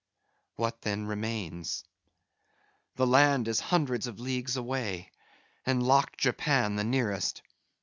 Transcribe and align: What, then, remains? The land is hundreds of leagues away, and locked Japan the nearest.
What, 0.55 0.81
then, 0.81 1.05
remains? 1.05 1.83
The 2.95 3.05
land 3.05 3.47
is 3.47 3.59
hundreds 3.59 4.07
of 4.07 4.19
leagues 4.19 4.57
away, 4.57 5.11
and 5.63 5.83
locked 5.83 6.17
Japan 6.19 6.75
the 6.75 6.83
nearest. 6.83 7.43